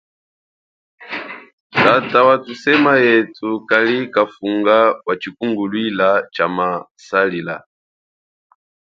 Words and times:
Tata 1.81 2.19
wathusema 2.27 2.93
yethu 3.05 3.49
kali 3.69 3.97
kafunga 4.13 4.77
wa 5.05 5.13
tshikunguluila 5.19 6.09
tshama 6.31 6.67
salila. 7.07 7.55